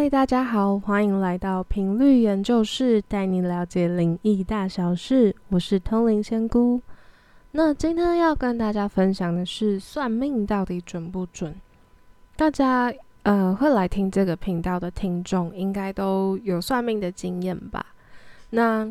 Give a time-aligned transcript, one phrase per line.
[0.00, 5.34] 嗨，大家好，欢迎来到频率研究室，带你了解灵异大小事。
[5.48, 6.80] 我是通灵仙姑。
[7.50, 11.52] 那今天要跟大家分享的是，算命到底准不准？
[12.36, 17.84] 大家呃会来听这个频道的听众，应该都有算命的经验吧？
[18.50, 18.88] 那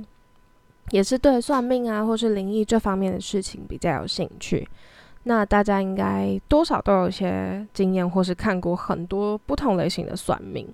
[0.89, 4.67] 也是对算命啊，或是灵异这方面的事情比较有兴趣。
[5.23, 10.67] 那大家应该多少都有些经验，或是看过很多不同类型的算命。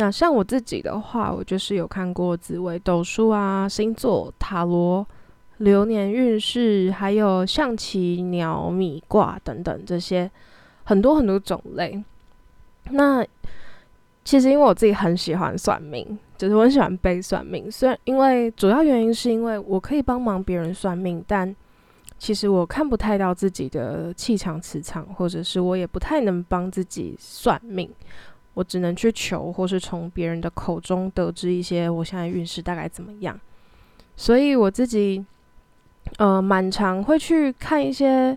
[0.00, 5.04] 那像我自己的话，我就是有看过紫微斗数啊、星座、塔罗、
[5.56, 10.30] 流年运势，还有象棋、鸟米卦等等这些
[10.84, 12.00] 很多很多种类。
[12.90, 13.26] 那
[14.24, 17.68] 其实因为我自己很喜欢算命，就是我很喜欢背算命。
[17.68, 21.52] 虽然因为主要原因是因为我可以帮忙别人算命，但
[22.18, 27.90] 其实我看不太到自己的气场、磁场，或者是我也不太能帮自己算命。
[28.58, 33.38] 我只能去求，或是从别人的口中得知一些我现在运势大概怎么样。
[34.16, 35.24] 所以我自己，
[36.16, 38.36] 呃，蛮常会去看一些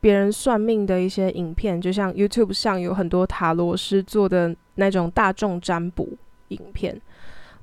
[0.00, 6.08] 别人算命的一些影片，就像 YouTube 上有很多塔罗师做的那种大众占卜
[6.48, 7.00] 影片，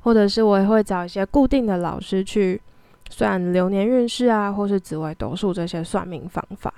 [0.04, 2.62] 或者是我也会找一些固定的老师去
[3.10, 6.74] 算流年运势啊，或是紫微斗数这些算命方法。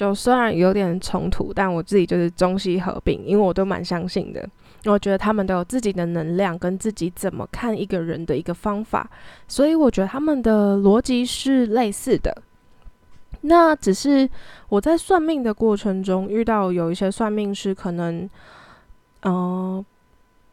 [0.00, 4.48] 就虽然有点冲突，但我自己就是中西合并，因为我都蛮相信的。
[4.86, 9.10] 我觉得他们都有自己的能量，跟自己怎么看一个人的一个方法，
[9.46, 12.34] 所以我觉得他们的逻辑是类似的。
[13.42, 14.26] 那只是
[14.70, 18.26] 我在算命的过程中遇到有一些算命师，可能
[19.24, 19.84] 嗯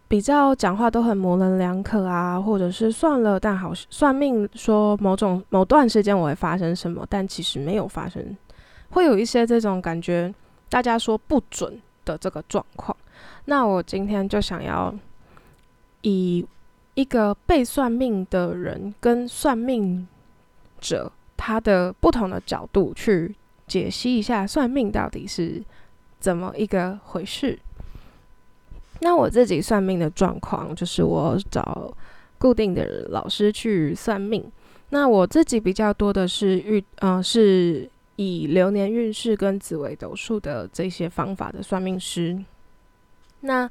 [0.10, 8.36] 比较讲话都很模棱两可啊，或者是算了，但好算命说某种某段时间我会发生什么，但其实没有发生。
[8.92, 10.34] 会有一些这种感觉，
[10.70, 12.96] 大家说不准的这个状况。
[13.46, 14.94] 那我今天就想要
[16.02, 16.46] 以
[16.94, 20.08] 一个被算命的人跟算命
[20.80, 23.36] 者他的不同的角度去
[23.68, 25.62] 解析一下算命到底是
[26.20, 27.58] 怎么一个回事。
[29.02, 31.94] 那我自己算命的状况，就是我找
[32.38, 34.44] 固定的老师去算命。
[34.90, 37.90] 那我自己比较多的是遇，嗯，是。
[38.18, 42.38] 以流年运势跟紫微斗数的这些方法的算命师，
[43.40, 43.70] 那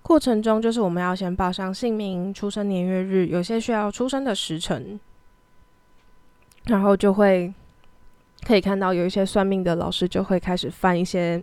[0.00, 4.98] 过程中就是我们要先报上姓名、出生年月日，有些需要出生的时辰，
[6.66, 7.52] 然后就会
[8.46, 11.42] 可以看到有一些算命的老师就会开始翻一些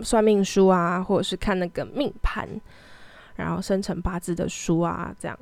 [0.00, 2.48] 算命书啊，或者是看那个命盘，
[3.36, 5.36] 然后生成八字的书啊，这样。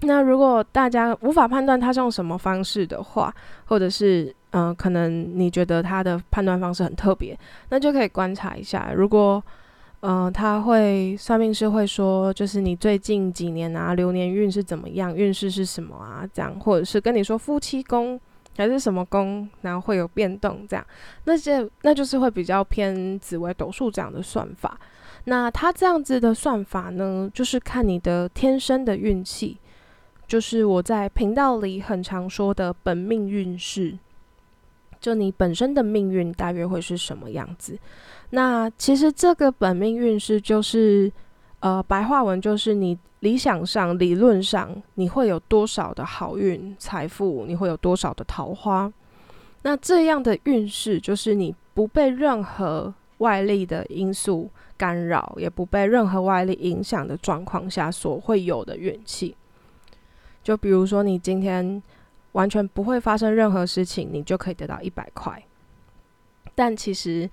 [0.00, 8.90] 那如果大家无法判断他是用什么方式的话，或者是嗯，可能你觉得他的判断方式很特别，那就可以观察一下。
[8.96, 9.42] 如果
[10.00, 16.26] 嗯，他会算命师会说，就是你最近几年啊，流年运是怎么样，运势是什么啊？
[16.32, 18.18] 这样，或者是跟你说夫妻宫
[18.56, 20.86] 还是什么宫，然后会有变动，这样，
[21.24, 24.78] 那些那就是会比较偏紫微斗数这样的算法。
[25.24, 29.58] 那他这样子的算法呢，就是看你的天生的运气。
[30.28, 33.96] 就是我在频道里很常说的本命运势，
[35.06, 37.78] 就你本身的命运大约会是什么样子？
[38.30, 41.12] 那其实这个本命运势就是，
[41.60, 48.92] 呃，白话文就是你理想上、理论上你会有多少的好运、财富，你会有多少的桃花。
[49.62, 59.36] 那这样的运势就是你不被任何外力的因素干扰，也不被任何外力影响的状况下所会有的运气。
[60.42, 61.80] 就比如说，你今天
[62.36, 65.42] 完全不会发生任何事情，你就可以得到一百块。
[66.54, 67.28] 但其实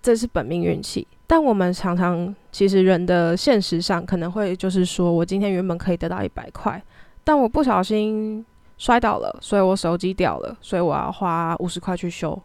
[0.00, 1.06] 这是本命运气。
[1.26, 6.80] 但我们常常，其实人的现实上可能会就是说，我今天原本可以得到一百块，
[7.24, 8.44] 但我不小心
[8.78, 12.40] 摔倒了，所以我手机掉了，所以我要花五十块去修，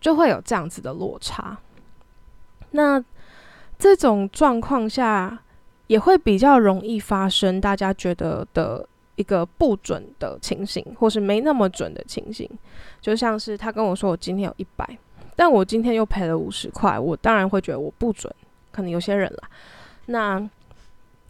[0.00, 1.58] 就会有这样子的落差。
[2.70, 3.04] 那
[3.76, 5.36] 这种状况下
[5.88, 8.86] 也会比较容易发生，大家觉得的。
[9.16, 12.48] 一个不准的情形，或是没那么准的情形，
[13.00, 14.98] 就像是他跟我说我今天有一百，
[15.36, 18.32] 但我今天又赔了五十块，我当然会觉得我不准。
[18.72, 19.48] 可能有些人啦，
[20.06, 20.50] 那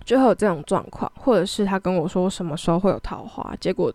[0.04, 3.92] 就会有这种状况，或者是他跟我说什么时候会有桃花，结果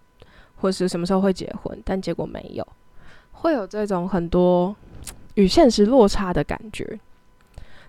[0.58, 2.68] 或是什么时候会结婚，但结果没有，
[3.32, 4.76] 会有这种很多
[5.34, 7.00] 与现实落差的感觉。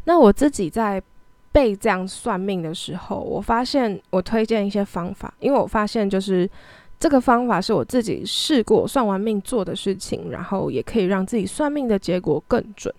[0.05, 1.03] 那我自己在。
[1.52, 6.49] 被这样算命的时候，我发现我推荐一些方法，因为我发现就是
[6.99, 12.94] 这个方法是我自己试过算完命做的事情，然后也可以让自己算命的结果更准。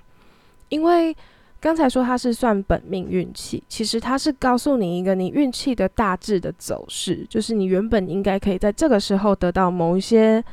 [0.70, 1.16] 因为
[1.60, 10.44] 刚才说它是算本命运气，其实它是告诉你一个你运气的大致的走势，就是你原本应该可以在这个时候得到某一些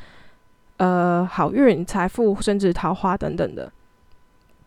[0.76, 3.72] 呃好运、财富，甚至桃花等等的，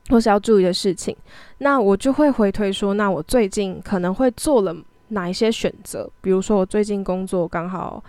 [0.10, 1.16] 或是要注意的事情。
[1.60, 4.76] 那我就会回推说，那我最近可能会做了
[5.10, 6.10] 哪一些选择？
[6.22, 8.04] 比如说我最近工作刚好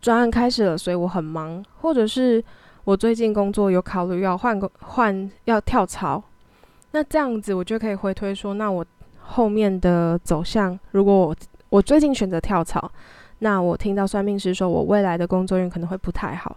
[0.00, 2.42] 专案开始了，所以我很忙，或者是
[2.84, 6.22] 我最近工作有考虑要换个换要跳槽。
[6.92, 8.84] 那这样子，我就可以回推说，那我
[9.20, 11.36] 后面的走向，如果我
[11.68, 12.90] 我最近选择跳槽，
[13.38, 16.56] 那我听到算命师说我未来的工作运可能会不太好，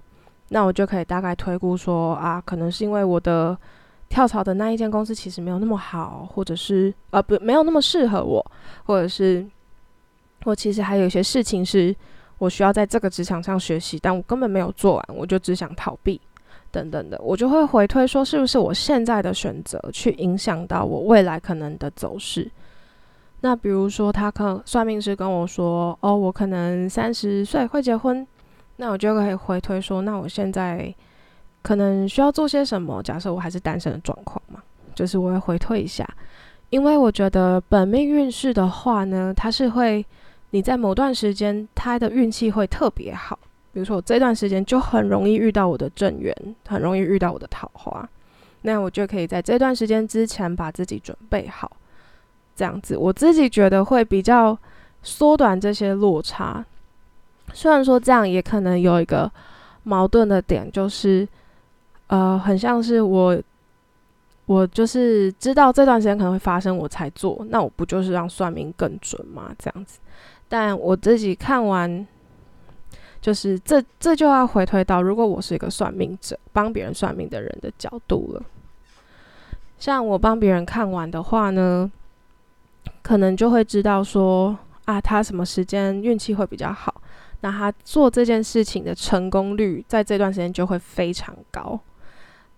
[0.50, 3.56] 那我就可以大概推估说啊，可能是因为我的
[4.14, 8.46] 跳槽的那一间公司其实没有那么好，或者是呃不没有那么适合我，
[8.84, 9.44] 或者是
[10.44, 11.96] 我其实还有一些事情是
[12.38, 16.22] 我需要在这个职场上学习，但我根本没有做完，我就只想逃避。
[16.70, 22.50] 等等的，我就会回推说，是不是我现在的选择去影响到我未来可能的走势？
[23.42, 28.26] 那比如说，他可算命师跟我说，哦，我可能三十岁会结婚，
[28.78, 30.94] 那我就可以回推说，那我现在
[31.64, 33.02] 可能需要做些什么？
[33.02, 34.62] 假设我还是单身的状况嘛，
[34.94, 36.08] 就是我会回退一下，
[36.70, 40.06] 因为我觉得本命运势的话呢，它是会
[40.52, 43.40] 你在某段时间，他的运气会特别好。
[43.72, 46.36] 比如说，我这段时间就很容易遇到我的正缘，
[46.68, 48.08] 很容易遇到我的桃花，
[48.62, 51.72] 那我就可以在这段时间之前把自己准备好，
[52.56, 54.56] 这样子，我自己觉得会比较
[55.02, 56.64] 缩短这些落差。
[57.52, 59.32] 虽然说这样也可能有一个
[59.82, 61.28] 矛盾的点，就是
[62.08, 63.42] 呃，很像是我，
[64.46, 69.54] 我就是知道这段时间可能会发生，我才做，那我不就是让算命更准吗？
[69.58, 70.00] 这样子，
[70.48, 72.06] 但我自己看完。
[73.22, 78.44] 就是这这就要回推到，如果我是一个算命者，帮别人算命的人的角度了。
[79.80, 81.90] 像我帮别人看完的话呢，
[83.02, 87.02] 可能就会知道说啊，他什么时间运气会比较好，
[87.40, 91.80] 那他做这件事情的成功率在这段时间就会非常高。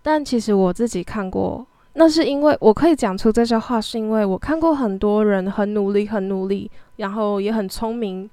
[0.06, 8.30] 但其实我自己看过，那是因为我可以讲出这些话，是因为我看过很多人很努力，很努力，然后也很聪明，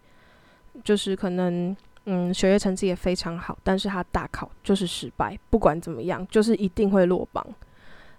[0.83, 1.75] 就是可能。
[2.05, 7.47] 嗯，学业成绩也非常好，但是他大考就是失败，不管怎么样，就是一定会落榜。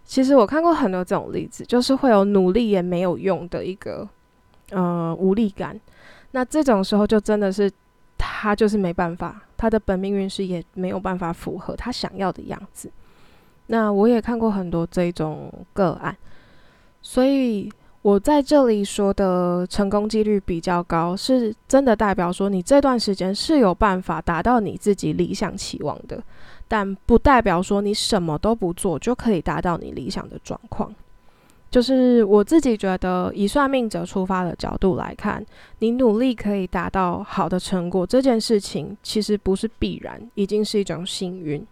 [0.06, 4.08] 其实我看过很多这种例子，就是会有努力也没有用的一个
[4.70, 5.78] 呃无力感。
[6.30, 7.70] 那这种时候就真的是
[8.16, 12.90] 他就是没办法，他的本命运势也没有办法符合他想要的样子。
[13.66, 16.16] 那我也看过很多这种个案，
[17.02, 17.70] 所以。
[18.05, 26.22] 我在这里说的成功几率比较高，是真的代表说你这段时间是有办法达到你自己理想期望的，
[26.69, 30.94] 但不代表说你什么都不做就可以达到你理想的状况。
[31.70, 35.43] 就是我自己觉得，以算命者出发的角度来看，
[35.78, 41.67] 你努力可以达到好的成果，这件事情其实不是必然，已经是一种幸运。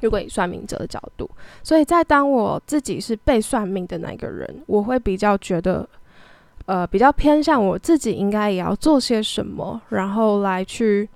[0.00, 1.28] 如果以算命者的角度，
[1.62, 5.88] 所以在当我自己是被算命的那个人，我会比较觉得，
[6.66, 11.08] 呃，比较偏向我自己应该也要做些什么，然后来去，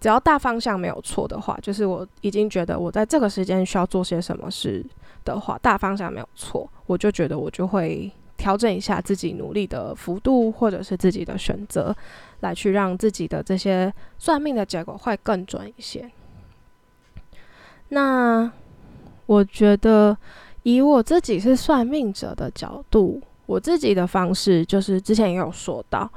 [0.00, 4.84] 只要大方向没有错的话，就是我已经觉得我在这个时间需要做些什么事
[5.24, 11.94] 的话，大方向没有错，我就觉得我就会调整一下自己努力的幅度，或者是自己的选择，
[12.40, 16.10] 来去让自己的这些算命的结果会更准一些。
[17.88, 18.50] 那
[19.26, 20.16] 我觉得，
[20.62, 26.10] 以我自己是算命者的角度，我自己的方式就是之前也有说到，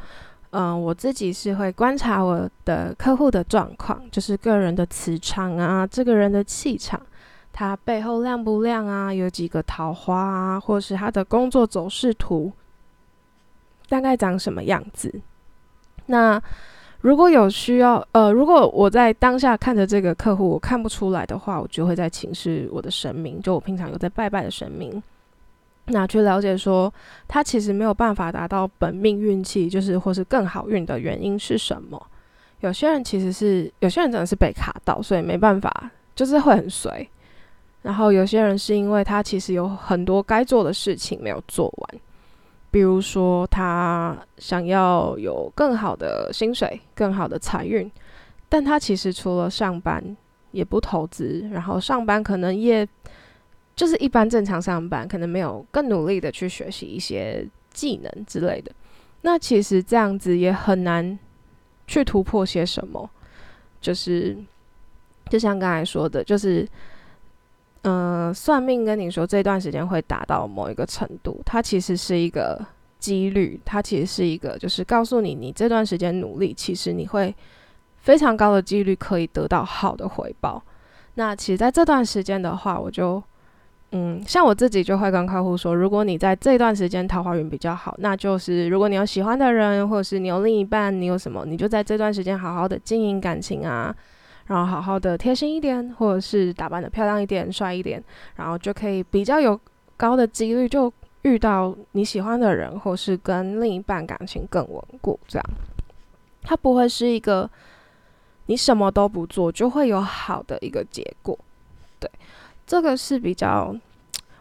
[0.50, 7.00] 嗯，我自己是会观察我的客户的状况，就是个人的磁场啊，这个人的气场，
[7.54, 12.52] 他背后亮不亮啊，有几个桃花啊，或是他的工作走势图
[13.90, 15.22] 大概长什么样子，
[16.08, 16.42] 那。
[17.08, 25.02] 如果有需要，呃，如果我在当下看着这个客户，我看不出来的话，我就会在请示我的神明，就我平常有在拜拜的神明，
[25.86, 26.94] 那去了解说
[27.26, 32.06] 他其实没有办法达到本命运气，就是或是更好运的原因是什么？
[32.60, 37.10] 有些人其实是有些人真的是被卡到，所以没办法，就是会很随。
[37.84, 42.02] 然后有些人是因为他其实有很多该做的事情没有做完。
[42.78, 47.92] 比如说，他想要有更好的薪水、更好的财运，
[48.48, 50.16] 但他其实除了上班
[50.52, 52.88] 也不投资，然后上班可能也
[53.76, 58.72] 就是一般正常上班，可能没有更努力的去学习一些技能之类的。
[59.22, 61.18] 那其实这样子也很难
[61.88, 63.10] 去突破些什么。
[63.82, 64.38] 就是
[65.32, 66.64] 就像刚才说的，就是
[67.90, 72.60] 嗯，算命跟你说这段时间会达到某一个程度，它其实是一个
[73.00, 77.34] 几率，它其实是一个就是告诉你，你这段时间努力，其实你会
[77.96, 80.62] 非常高的几率可以得到好的回报。
[81.14, 83.24] 那其实在这段时间的话，我就
[83.94, 93.96] 嗯，像我自己就会跟客户说，如果你在这段时间桃花运比较好，那就是如果你有喜欢的人，或者是你有另一半，你有什么，你就在这段时间好好的经营感情啊。
[94.48, 98.02] 然后好好的贴心一点，或者是打扮的漂亮一点、帅一点，
[98.38, 99.60] 然后就可以比较有
[99.98, 100.92] 高的几率就
[101.24, 105.20] 遇到你喜欢的人，或是跟另一半感情更稳固。
[105.28, 105.46] 这样，
[106.44, 107.50] 它不会是一个
[108.46, 111.38] 你什么都不做就会有好的一个结果。
[112.00, 112.10] 对，
[112.66, 113.76] 这个是比较，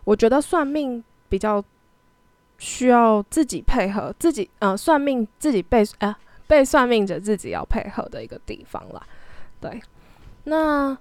[0.04, 1.60] 我觉得算命比较
[2.58, 9.04] 需要自己配合，自己呃算命自己被啊被算命者自己要配合的一个地方啦。
[9.60, 9.82] 对。
[10.48, 10.96] 那，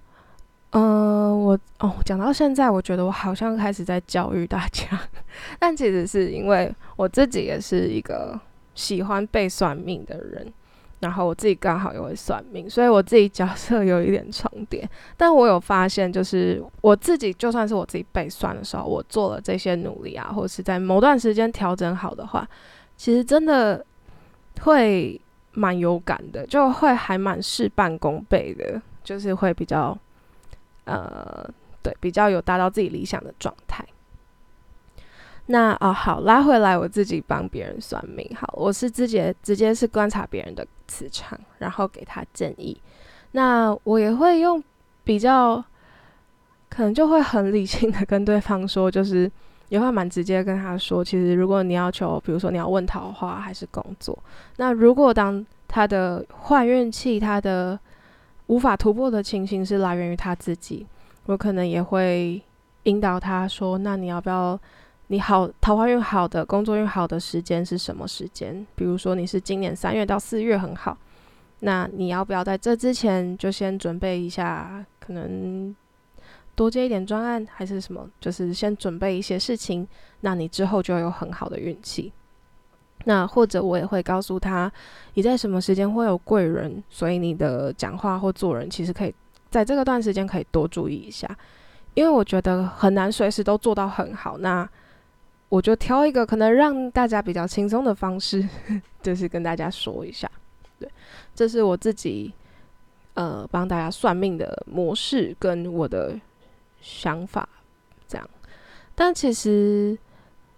[0.72, 4.88] 嗯，我哦，讲到现在，我觉得我好像开始在教育大家，
[5.60, 8.40] 但其实是因为我自己也是一个
[8.74, 10.52] 喜欢被算命的人，
[11.00, 14.90] 然后我自己刚好也会算命，所以我自己角色有一点重叠。
[15.16, 22.48] 但我有发现，就是我自己就算是我自己被算的时候，我做了这些努力啊，或是在某段时间调整好的话，
[22.98, 23.86] 其实真的
[24.62, 25.22] 会
[25.54, 28.82] 蛮有感的，就会还蛮事半功倍的。
[29.06, 29.98] 就是会比较，
[30.84, 31.50] 呃，
[31.82, 33.86] 对，比较有达到自己理想的状态。
[35.46, 38.28] 那哦，好，拉回来，我自己帮别人算命。
[38.36, 42.76] 好，我是直接直接是观察别人的磁场，然后给他建议。
[43.34, 44.62] 那我也会用
[45.04, 45.64] 比较，
[46.68, 49.32] 可能就会很理性的跟对方说，就是
[49.70, 54.18] 也会蛮直接跟他说，其实如果你要求，比如说你要问桃花还是工作，
[54.58, 57.80] 那如果当他的坏运气，他的
[58.48, 60.86] 无法突破的情形是来源于他自己，
[61.26, 62.42] 我可能也会
[62.84, 64.60] 引导他说：“那你要不要？
[65.08, 68.66] 你好，桃花运好的，工作运好的时间是什么时间？
[68.76, 70.98] 比如说你是今年三月到四月很好，
[71.60, 74.84] 那你要不要在这之前就先准备一下？
[75.00, 75.76] 可能
[76.56, 78.10] 多接一点专案还是什么？
[78.20, 79.88] 就是先准备一些事情，
[80.22, 82.12] 那你之后就有很好的运气。”
[83.08, 84.72] 那或者我也会告诉他，
[85.14, 89.14] 你在什么时间会有贵人，所以你的讲话或做人其实可以
[89.50, 91.30] 在这个段时间可以多注意一下，
[91.94, 94.40] 因为我觉得很难随时都做到很好。
[94.40, 94.68] 那
[95.50, 98.44] 我就挑一个可能让大家比较轻松的方式，
[99.04, 100.30] 就是跟大家说一下，
[100.80, 100.90] 对，
[101.36, 102.34] 这是我自己
[103.14, 106.20] 呃帮大家算命的模式跟我的
[106.82, 107.48] 想法
[108.08, 108.28] 这样，
[108.96, 109.96] 但其实。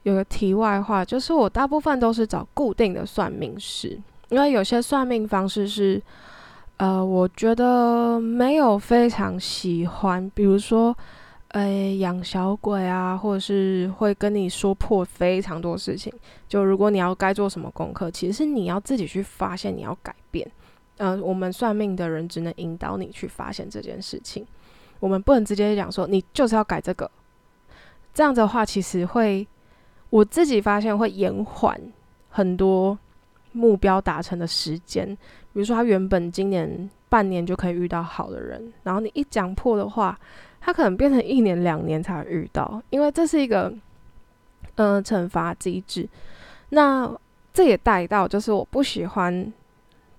[0.08, 4.00] 有个题外话，就是我大部分都是找固定的算命师，
[4.30, 6.02] 因为有些算命方式是，
[6.78, 10.96] 呃，我觉得没有非常喜欢，比如说，
[11.50, 16.14] 呃，养小鬼啊，或者是会跟你说破非常多事情。
[16.48, 20.50] 就如果你要该做什么功课，其实是你要自己去发现，你要改变。
[20.96, 24.48] 呃，我们算命的人只能引导你去发现这件事情，
[25.02, 27.12] 我们不能直接讲说你就是要改这个。
[28.14, 29.46] 这样的话，其实会。
[30.10, 31.80] 我自己发现会延缓
[32.30, 32.98] 很多
[33.52, 35.06] 目标达成的时间，
[35.54, 40.20] 比如说他原本今年半年就可以遇到好的人，然后你一讲破的话，
[40.60, 43.74] 他可能变成一年两年才遇到，因为这是一个
[44.76, 46.08] 嗯惩罚机制。
[46.70, 47.12] 那
[47.54, 49.54] 这也带到就是我不喜欢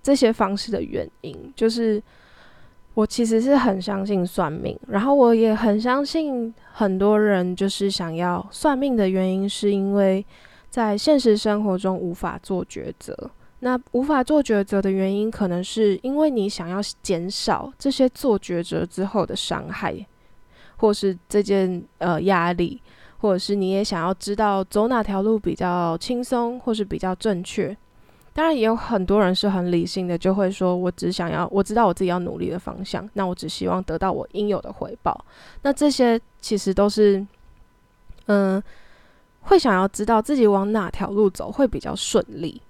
[0.01, 2.01] 这些方式的原因，就是。
[2.99, 10.25] 我其实是很相信算命，然后我也很相信很多人就是想要算命的原因，是因为
[10.69, 13.15] 在现实生活中无法做抉择。
[13.61, 20.05] 那无法做抉择的原因，可能是因为你想要减少这些做抉择之后的伤害，
[20.75, 22.81] 或是这件呃压力，
[23.19, 27.77] 或者是你也想要知道走哪条路比较轻松，或是比较正确。
[28.39, 35.25] 当然也有很多人是很理性的，就会说：“我只想要，我知道我自己要努力的方向，那我只希望得到我应有的回报。”
[35.63, 37.21] 那这些其实都是，
[38.27, 38.63] 嗯，
[39.41, 42.61] 会想要知道自己往哪条路走会比较顺利。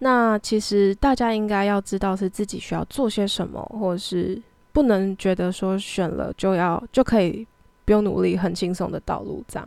[0.00, 4.38] 那其实大家应该要知道是自己需要做些什么，或者是
[4.74, 7.46] 不能觉得说选了就要就可以
[7.86, 9.66] 不用努力，很轻松的道路这样。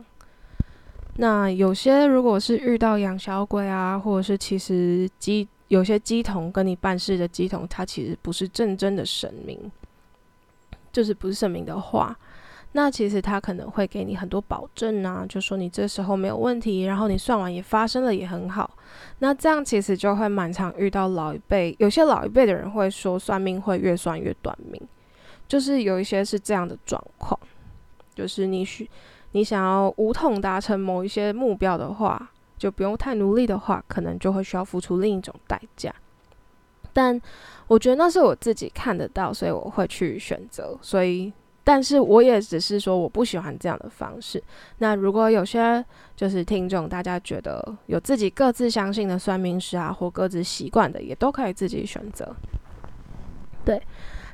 [1.18, 9.72] 那有些如果是遇到养小鬼啊，或者是其实鸡有些鸡童跟你办事的鸡童，他其实不是正真的神明，
[10.91, 12.18] 就是不是神明的话，
[12.72, 18.77] 那其实他可能会给你很多保证啊，就说你这时候没有问题，然后你算完也发生了也很好。
[19.20, 24.82] 那这样其实就会蛮常遇到老一辈，有些老一辈的人会说算命会越算越短命，
[25.48, 27.39] 就是有一些是这样的状况。
[28.13, 28.89] 就是你需
[29.34, 35.94] 你想要无痛达成某一些目标的话，就不用太努力的话，可能就会需要付出另一种代价。
[36.94, 37.20] 但
[37.68, 40.78] 我觉得那是我自己看得到，所以我会去选择。
[40.82, 41.32] 所以，
[41.64, 44.44] 但是我也只是说我不喜欢这样的方式。
[44.80, 45.84] 那如果有些
[46.16, 52.36] 就是听众，大家觉得有自己各自相信的算命师啊，或各自习惯的，也都可以自己选择。
[53.64, 53.82] 对，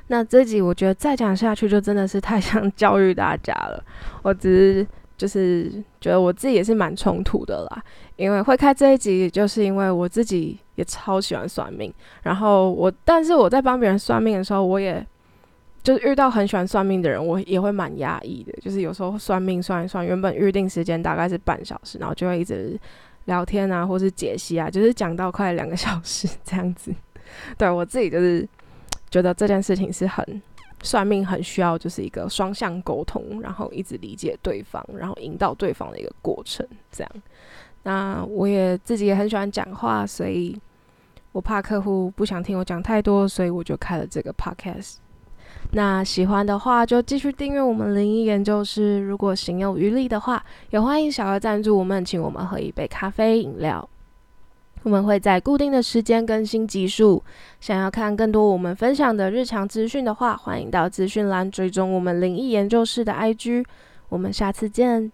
[0.08, 3.82] 那这集我觉得再讲下去就真的是太 想教育大家了。
[4.22, 4.86] 我只是
[5.16, 7.82] 就是觉得我自己也是蛮冲突的啦，
[8.16, 10.58] 因为会开这一集，就是因为我自己。
[10.78, 15.04] 也超喜欢算命，然后我，但是我在帮别人算命的时候，我也
[15.82, 18.52] 就是遇到很喜欢算命的人，我也会蛮压抑的。
[18.62, 22.78] 就是有时候算命算一算，原本预定时间大概是半小时，然后就会一直
[23.24, 26.94] 聊天啊，或是解析啊，就是讲到快两个小时 这样子。
[27.56, 28.48] 对我自己就是
[29.10, 30.42] 觉得这件事情是很
[30.82, 36.66] 算命很需要，就是一个双向沟通，然后一直理解对方，然后引导对方的一个过程。
[36.90, 37.12] 这样，
[37.82, 40.58] 那我也自己也很喜欢讲话，所以。
[41.30, 44.96] 我怕客户不想听我讲太多，所以我就开了这个 podcast。
[45.72, 48.98] 那喜欢的话就继续订阅我们灵异研究室。
[49.00, 53.88] 如果行有余力的话，也欢迎小额赞助我们，请我们喝一杯咖啡饮料。
[54.84, 57.22] 我们会在固定的时间更新集数。
[57.60, 63.64] 想要看更多我们分享的日常资讯的话，欢迎到资讯栏追踪我们灵异研究室的 IG。
[64.08, 65.12] 我们下次见。